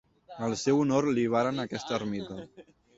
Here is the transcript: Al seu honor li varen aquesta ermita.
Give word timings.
Al 0.47 0.55
seu 0.61 0.81
honor 0.85 1.09
li 1.19 1.27
varen 1.37 1.67
aquesta 1.67 1.99
ermita. 2.03 2.45